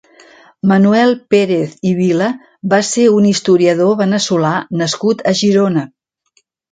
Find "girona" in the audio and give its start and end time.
5.43-5.85